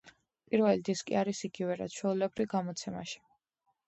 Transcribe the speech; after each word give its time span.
პირველი 0.53 0.79
დისკი 0.87 1.17
არის 1.19 1.41
იგივე, 1.47 1.75
რაც 1.81 1.97
ჩვეულებრივ 1.97 2.47
გამოცემაში. 2.55 3.21